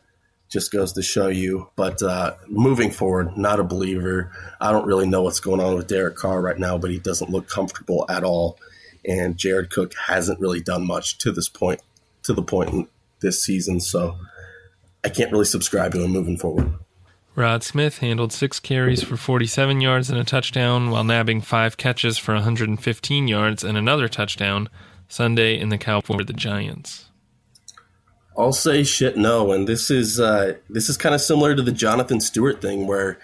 [0.49, 1.69] just goes to show you.
[1.75, 4.31] But uh, moving forward, not a believer.
[4.59, 7.29] I don't really know what's going on with Derek Carr right now, but he doesn't
[7.29, 8.57] look comfortable at all.
[9.05, 11.81] And Jared Cook hasn't really done much to this point,
[12.23, 12.87] to the point in
[13.19, 13.79] this season.
[13.79, 14.17] So
[15.03, 16.73] I can't really subscribe to him moving forward.
[17.35, 22.17] Rod Smith handled six carries for 47 yards and a touchdown while nabbing five catches
[22.17, 24.69] for 115 yards and another touchdown
[25.07, 27.06] Sunday in the Cowboys the Giants.
[28.37, 31.71] I'll say shit no, and this is uh, this is kind of similar to the
[31.71, 33.17] Jonathan Stewart thing where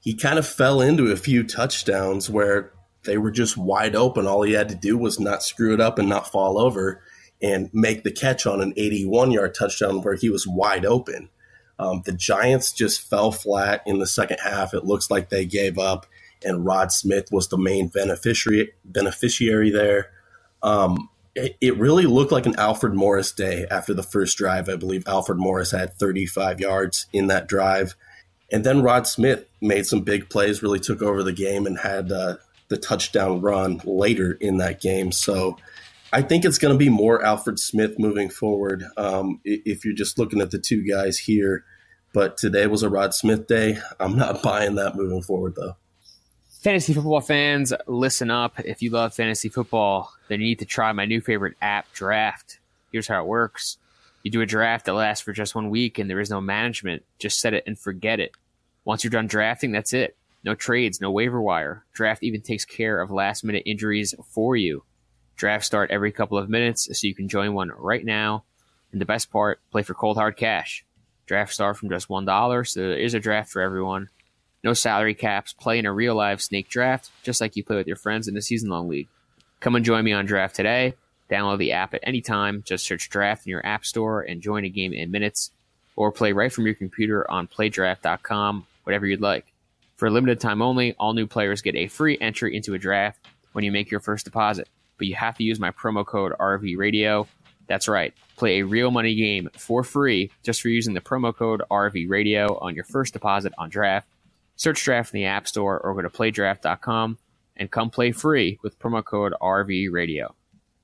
[0.00, 2.72] he kind of fell into a few touchdowns where
[3.04, 4.26] they were just wide open.
[4.26, 7.02] All he had to do was not screw it up and not fall over
[7.42, 11.30] and make the catch on an 81 yard touchdown where he was wide open.
[11.78, 14.74] Um, the Giants just fell flat in the second half.
[14.74, 16.06] It looks like they gave up,
[16.44, 20.10] and Rod Smith was the main beneficiary beneficiary there.
[20.62, 21.08] Um,
[21.60, 24.68] it, really looked like an Alfred Morris day after the first drive.
[24.68, 27.94] I believe Alfred Morris had 35 yards in that drive.
[28.52, 32.10] And then Rod Smith made some big plays, really took over the game, and had
[32.10, 32.36] uh,
[32.68, 35.12] the touchdown run later in that game.
[35.12, 35.56] So
[36.12, 40.18] I think it's going to be more Alfred Smith moving forward um, if you're just
[40.18, 41.64] looking at the two guys here.
[42.12, 43.78] But today was a Rod Smith day.
[44.00, 45.76] I'm not buying that moving forward, though.
[46.60, 48.60] Fantasy football fans, listen up.
[48.60, 52.58] If you love fantasy football, then you need to try my new favorite app, Draft.
[52.92, 53.78] Here's how it works
[54.22, 57.02] you do a draft that lasts for just one week and there is no management.
[57.18, 58.32] Just set it and forget it.
[58.84, 60.18] Once you're done drafting, that's it.
[60.44, 61.86] No trades, no waiver wire.
[61.94, 64.84] Draft even takes care of last minute injuries for you.
[65.36, 68.44] Drafts start every couple of minutes, so you can join one right now.
[68.92, 70.84] And the best part, play for cold hard cash.
[71.24, 74.10] Drafts start from just $1, so there is a draft for everyone.
[74.62, 75.52] No salary caps.
[75.52, 78.36] Play in a real live snake draft, just like you play with your friends in
[78.36, 79.08] a season long league.
[79.60, 80.94] Come and join me on Draft today.
[81.30, 82.62] Download the app at any time.
[82.66, 85.50] Just search Draft in your app store and join a game in minutes,
[85.96, 89.46] or play right from your computer on PlayDraft.com, whatever you'd like.
[89.96, 93.18] For a limited time only, all new players get a free entry into a draft
[93.52, 94.66] when you make your first deposit.
[94.96, 97.26] But you have to use my promo code RV Radio.
[97.66, 98.14] That's right.
[98.36, 102.58] Play a real money game for free just for using the promo code RV Radio
[102.60, 104.08] on your first deposit on draft.
[104.60, 107.16] Search Draft in the App Store or go to playdraft.com
[107.56, 110.34] and come play free with promo code RV Radio.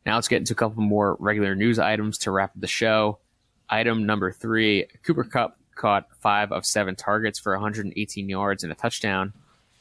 [0.06, 3.18] Now let's get into a couple more regular news items to wrap up the show.
[3.68, 8.74] Item number three Cooper Kupp caught five of seven targets for 118 yards and a
[8.74, 9.34] touchdown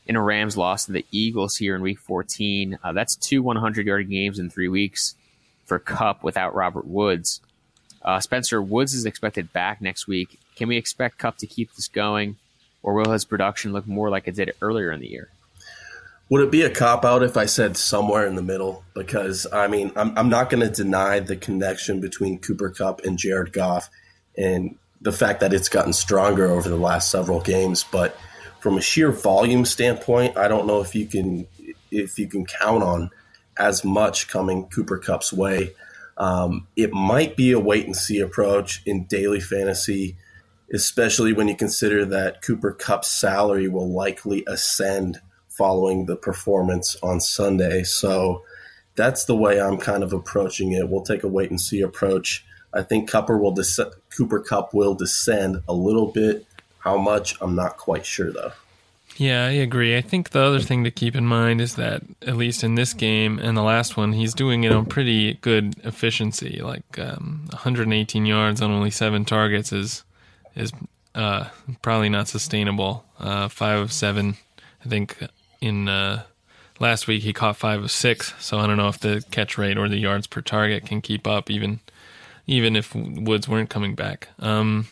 [0.05, 2.77] in a Rams loss to the Eagles here in week 14.
[2.83, 5.15] Uh, that's two 100 yard games in three weeks
[5.63, 7.39] for Kupp without Robert Woods.
[8.01, 10.37] Uh, Spencer Woods is expected back next week.
[10.57, 12.35] Can we expect Kupp to keep this going?
[12.85, 15.29] Or will his production look more like it did earlier in the year?
[16.29, 18.83] Would it be a cop out if I said somewhere in the middle?
[18.93, 23.17] Because I mean, I'm, I'm not going to deny the connection between Cooper Kupp and
[23.17, 23.89] Jared Goff,
[24.37, 27.83] and the fact that it's gotten stronger over the last several games.
[27.83, 28.15] But
[28.59, 31.47] from a sheer volume standpoint, I don't know if you can
[31.89, 33.09] if you can count on
[33.57, 35.71] as much coming Cooper Kupp's way.
[36.17, 40.17] Um, it might be a wait and see approach in daily fantasy
[40.73, 47.21] especially when you consider that Cooper Kupp's salary will likely ascend following the performance on
[47.21, 47.83] Sunday.
[47.83, 48.43] So
[48.95, 50.89] that's the way I'm kind of approaching it.
[50.89, 52.45] We'll take a wait and see approach.
[52.73, 56.45] I think Cooper will des- Cooper Kupp will descend a little bit.
[56.79, 57.35] How much?
[57.41, 58.51] I'm not quite sure though.
[59.17, 59.95] Yeah, I agree.
[59.95, 62.93] I think the other thing to keep in mind is that at least in this
[62.93, 66.59] game and the last one, he's doing it on pretty good efficiency.
[66.61, 70.03] Like um, 118 yards on only seven targets is
[70.55, 70.71] is
[71.13, 71.49] uh,
[71.81, 73.05] probably not sustainable.
[73.19, 74.35] Uh, five of seven,
[74.83, 75.17] I think.
[75.61, 76.23] In uh,
[76.79, 78.33] last week, he caught five of six.
[78.39, 81.25] So I don't know if the catch rate or the yards per target can keep
[81.25, 81.79] up, even
[82.47, 84.27] even if Woods weren't coming back.
[84.39, 84.87] Um,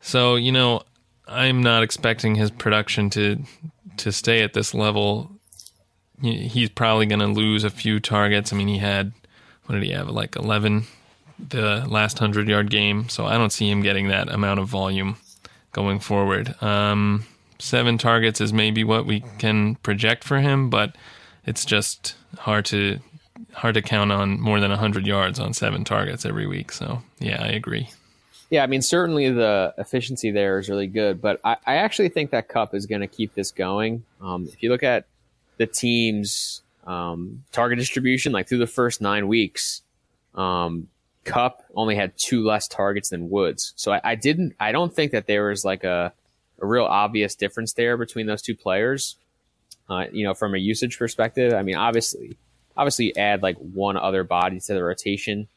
[0.00, 0.82] so you know,
[1.28, 3.42] I'm not expecting his production to
[3.98, 5.30] to stay at this level.
[6.20, 8.52] He's probably going to lose a few targets.
[8.52, 9.12] I mean, he had
[9.66, 10.08] what did he have?
[10.08, 10.86] Like 11
[11.48, 15.16] the last 100 yard game, so I don't see him getting that amount of volume
[15.72, 16.54] going forward.
[16.62, 17.24] Um,
[17.58, 20.96] seven targets is maybe what we can project for him, but
[21.46, 22.98] it's just hard to
[23.52, 26.72] hard to count on more than 100 yards on seven targets every week.
[26.72, 27.88] So, yeah, I agree.
[28.50, 32.30] Yeah, I mean, certainly the efficiency there is really good, but I, I actually think
[32.30, 34.04] that Kupp is going to keep this going.
[34.20, 35.06] Um, if you look at
[35.56, 39.82] the team's um, target distribution, like through the first nine weeks,
[40.34, 40.88] um,
[41.24, 43.72] Kupp only had two less targets than Woods.
[43.76, 46.12] So I, I didn't, I don't think that there was like a,
[46.60, 49.16] a real obvious difference there between those two players.
[49.88, 52.36] Uh, you know, from a usage perspective, I mean, obviously
[52.76, 55.48] obviously add like one other body to the rotation,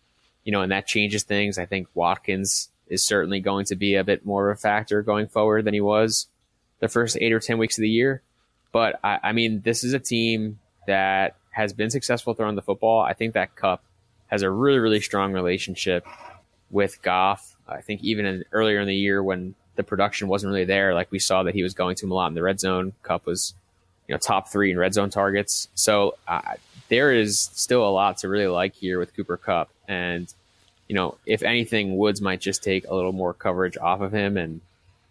[0.44, 1.58] you know, and that changes things.
[1.58, 5.28] I think Watkins is certainly going to be a bit more of a factor going
[5.28, 6.28] forward than he was
[6.80, 8.22] the first eight or 10 weeks of the year.
[8.72, 13.02] But I, I mean, this is a team that has been successful throwing the football.
[13.02, 13.84] I think that Kupp
[14.28, 16.06] has a really, really strong relationship
[16.72, 17.56] with Goff.
[17.68, 21.12] I think even in, earlier in the year when the production wasn't really there, like
[21.12, 22.94] we saw that he was going to him a lot in the red zone.
[23.04, 23.54] Kupp was,
[24.08, 25.68] you know, top three in red zone targets.
[25.76, 26.56] So uh,
[26.90, 29.70] there is still a lot to really like here with Cooper Kupp.
[29.88, 30.32] And,
[30.88, 34.38] you know, if anything, Woods might just take a little more coverage off of him.
[34.38, 34.62] And,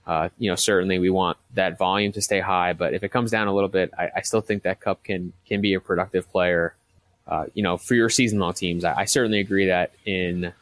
[0.06, 2.72] uh, you know, certainly we want that volume to stay high.
[2.72, 5.32] But if it comes down a little bit, I, I still think that Kupp can,
[5.46, 6.74] can be a productive player.
[7.26, 10.52] Uh, you know, for your season long teams, I, I, certainly agree that in,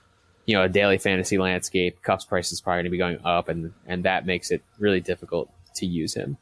[0.46, 3.48] you know, a daily fantasy landscape, Kupp's price is probably going to be going up,
[3.48, 6.36] and and that makes it really difficult to use him.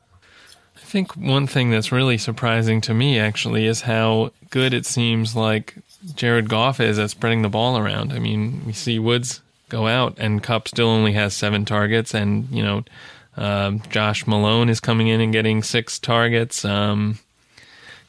[0.76, 5.36] I think one thing that's really surprising to me actually is how good it seems
[5.36, 5.76] like
[6.14, 8.12] Jared Goff is at spreading the ball around.
[8.12, 12.48] I mean, we see Woods go out and Kupp still only has seven targets, and
[12.50, 12.84] you know,
[13.36, 16.64] um, Josh Malone is coming in and getting six targets.
[16.64, 17.18] Um,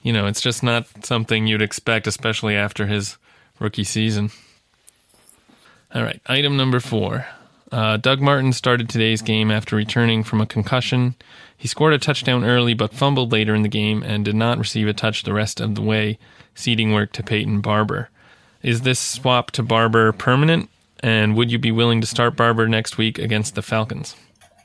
[0.02, 3.18] you know, it's just not something you'd expect, especially after his
[3.60, 4.32] rookie season.
[5.94, 7.26] All right, item number four.
[7.72, 11.16] Uh, Doug Martin started today's game after returning from a concussion.
[11.56, 14.88] He scored a touchdown early but fumbled later in the game and did not receive
[14.88, 16.18] a touch the rest of the way,
[16.56, 18.10] ceding work to Peyton Barber.
[18.62, 20.70] Is this swap to Barber permanent?
[21.00, 24.16] And would you be willing to start Barber next week against the Falcons?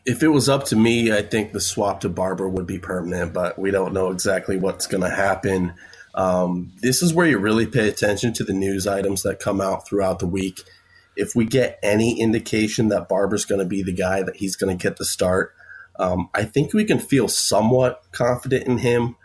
[0.07, 3.33] If it was up to me, I think the swap to Barber would be permanent,
[3.33, 5.75] but we don't know exactly what's going to happen.
[6.15, 9.87] Um, this is where you really pay attention to the news items that come out
[9.87, 10.63] throughout the week
[11.17, 14.77] if we get any indication that Barber's going to be the guy that he's going
[14.77, 15.55] to get the start,
[15.99, 19.17] um, I think we can feel somewhat confident in him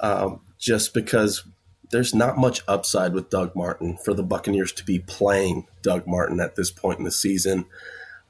[0.00, 1.44] um, just because
[1.90, 6.40] there's not much upside with Doug Martin for the Buccaneers to be playing Doug Martin
[6.40, 7.66] at this point in the season.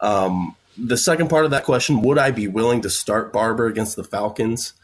[0.01, 3.97] Um, the second part of that question would I be willing to start Barber against
[3.97, 4.75] the Falcons?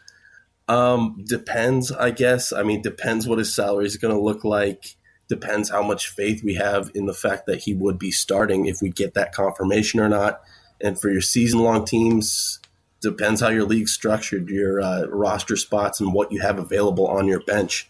[0.68, 2.52] Um, depends, I guess.
[2.52, 4.96] I mean, depends what his salary is going to look like
[5.30, 8.82] depends how much faith we have in the fact that he would be starting if
[8.82, 10.42] we get that confirmation or not.
[10.80, 12.58] And for your season long teams,
[13.00, 17.28] depends how your league's structured, your uh, roster spots, and what you have available on
[17.28, 17.88] your bench.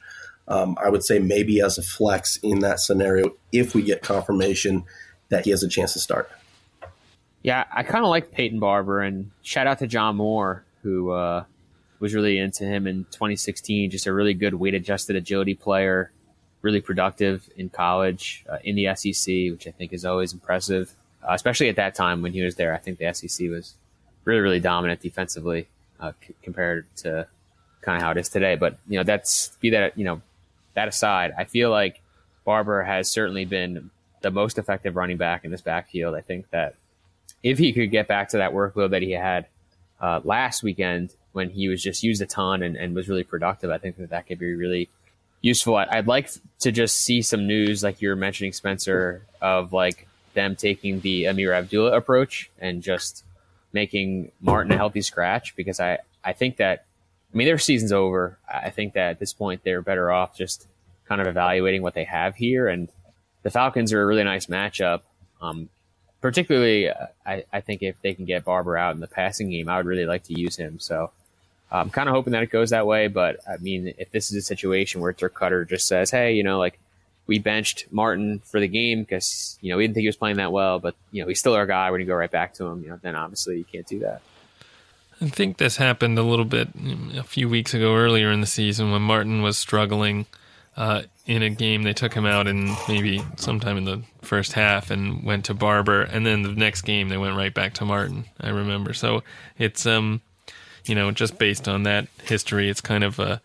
[0.48, 4.84] Um, I would say maybe as a flex in that scenario if we get confirmation
[5.30, 6.30] that he has a chance to start.
[7.42, 11.44] Yeah, I kind of like Peyton Barber, and shout out to Jon Moore, who uh,
[11.98, 13.90] was really into him in 2016.
[13.90, 16.10] Just a really good weight adjusted agility player
[16.62, 21.32] really productive in college uh, in the SEC, which I think is always impressive, uh,
[21.32, 22.74] especially at that time when he was there.
[22.74, 23.74] I think the SEC was
[24.24, 25.68] really, really dominant defensively
[25.98, 27.26] uh, c- compared to
[27.80, 28.56] kind of how it is today.
[28.56, 30.20] But you know, that's be that you know
[30.74, 32.00] that aside, I feel like
[32.44, 36.14] Barber has certainly been the most effective running back in this backfield.
[36.14, 36.74] I think that
[37.42, 39.46] if he could get back to that workload that he had
[40.00, 43.70] uh, last weekend when he was just used a ton and, and was really productive,
[43.70, 44.88] I think that that could be really
[45.40, 45.76] useful.
[45.76, 46.30] I'd like
[46.60, 51.24] to just see some news, like you were mentioning, Spencer, of like them taking the
[51.24, 53.24] Ameer Abdullah approach and just
[53.72, 56.84] making Martin a healthy scratch because I, I think that,
[57.32, 58.38] I mean, their season's over.
[58.52, 60.66] I think that at this point they're better off just
[61.06, 62.68] kind of evaluating what they have here.
[62.68, 62.88] And
[63.42, 65.02] the Falcons are a really nice matchup.
[65.40, 65.68] Um,
[66.20, 69.68] particularly, uh, I, I think if they can get Barber out in the passing game,
[69.68, 70.78] I would really like to use him.
[70.78, 71.10] So
[71.70, 73.08] I'm kind of hoping that it goes that way.
[73.08, 76.42] But I mean, if this is a situation where Dirk Koetter just says, "Hey, you
[76.42, 76.78] know, like
[77.26, 80.36] we benched Martin for the game because you know we didn't think he was playing
[80.36, 81.90] that well, but you know he's still our guy.
[81.90, 84.22] We're gonna go right back to him." You know, then obviously you can't do that.
[85.22, 86.68] I think this happened a little bit
[87.14, 90.24] a few weeks ago, earlier in the season, when Martin was struggling
[90.80, 91.82] uh, in a game.
[91.82, 96.02] They took him out in maybe sometime in the first half and went to Barber,
[96.02, 98.24] and then the next game they went right back to Martin.
[98.40, 98.94] I remember.
[98.94, 99.22] So
[99.58, 100.22] it's um
[100.86, 103.40] you know, just based on that history, it's kind of a,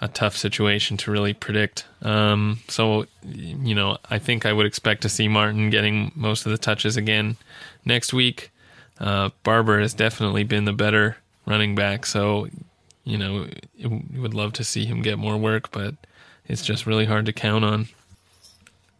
[0.00, 1.84] a tough situation to really predict.
[2.02, 6.52] Um, so, you know, I think I would expect to see Martin getting most of
[6.52, 7.36] the touches again
[7.84, 8.50] next week.
[8.98, 12.48] Uh, Barber has definitely been the better running back, so
[13.04, 13.46] you know,
[14.16, 15.94] would love to see him get more work, but
[16.48, 17.88] it's just really hard to count on.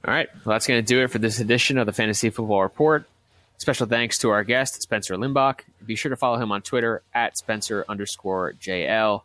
[0.04, 2.62] All right, well, that's going to do it for this edition of the Fantasy Football
[2.62, 3.08] Report.
[3.58, 5.60] Special thanks to our guest, Spencer Limbach.
[5.84, 9.22] Be sure to follow him on Twitter at Spencer underscore JL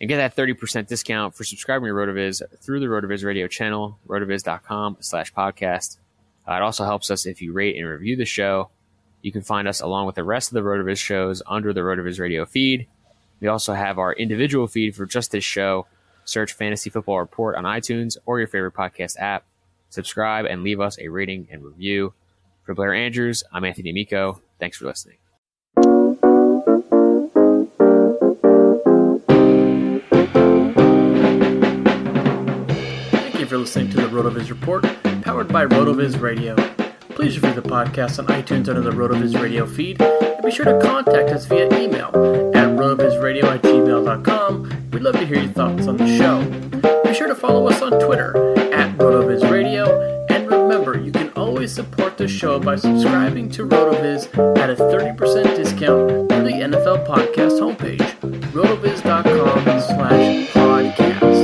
[0.00, 4.98] and get that 30% discount for subscribing to RotoViz through the RotoViz radio channel, rotoviz.com
[5.00, 5.98] slash podcast.
[6.48, 8.70] Uh, it also helps us if you rate and review the show.
[9.22, 12.18] You can find us along with the rest of the RotoViz shows under the RotoViz
[12.18, 12.86] radio feed.
[13.40, 15.86] We also have our individual feed for just this show.
[16.30, 19.44] Search Fantasy Football Report on iTunes or your favorite podcast app.
[19.88, 22.14] Subscribe and leave us a rating and review.
[22.62, 24.40] For Blair Andrews, I'm Anthony Amico.
[24.60, 25.16] Thanks for listening.
[33.10, 34.84] Thank you for listening to the RotoViz Report,
[35.22, 36.54] powered by RotoViz Radio.
[37.10, 40.78] Please review the podcast on iTunes under the RotoViz Radio feed, and be sure to
[40.80, 42.08] contact us via email
[42.54, 44.69] at rotovizradio at gmail.com.
[45.00, 46.44] We'd love to hear your thoughts on the show.
[47.04, 48.36] Be sure to follow us on Twitter
[48.70, 54.58] at RotoViz Radio, and remember, you can always support the show by subscribing to RotoViz
[54.58, 57.96] at a 30% discount through the NFL Podcast homepage,
[58.52, 61.40] rotoviz.com slash podcast.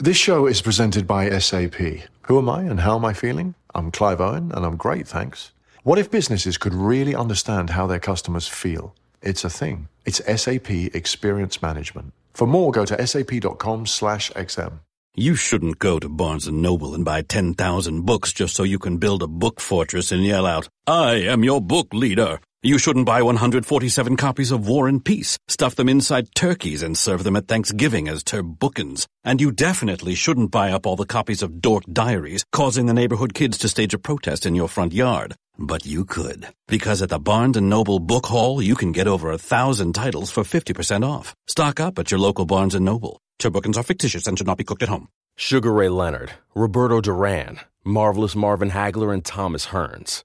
[0.00, 1.76] This show is presented by SAP.
[2.22, 3.54] Who am I and how am I feeling?
[3.74, 5.52] I'm Clive Owen and I'm great, thanks.
[5.82, 8.94] What if businesses could really understand how their customers feel?
[9.22, 9.88] It's a thing.
[10.04, 12.12] It's SAP Experience Management.
[12.34, 14.80] For more, go to sap.com slash XM.
[15.14, 18.98] You shouldn't go to Barnes & Noble and buy 10,000 books just so you can
[18.98, 22.40] build a book fortress and yell out, I am your book leader.
[22.62, 27.24] You shouldn't buy 147 copies of War and Peace, stuff them inside turkeys and serve
[27.24, 29.06] them at Thanksgiving as turbookins.
[29.24, 33.32] And you definitely shouldn't buy up all the copies of Dork Diaries, causing the neighborhood
[33.32, 35.34] kids to stage a protest in your front yard.
[35.58, 36.48] But you could.
[36.68, 40.30] Because at the Barnes & Noble Book Hall, you can get over a thousand titles
[40.30, 41.34] for 50% off.
[41.46, 43.22] Stock up at your local Barnes & Noble.
[43.38, 45.08] Turbookins are fictitious and should not be cooked at home.
[45.34, 50.24] Sugar Ray Leonard, Roberto Duran, Marvelous Marvin Hagler, and Thomas Hearns.